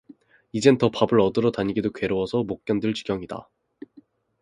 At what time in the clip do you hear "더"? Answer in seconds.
0.79-0.89